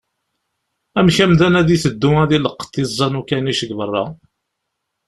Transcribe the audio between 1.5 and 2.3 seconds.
ad iteddu